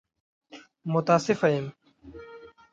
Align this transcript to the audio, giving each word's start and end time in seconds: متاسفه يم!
متاسفه 0.85 1.49
يم! 1.49 1.73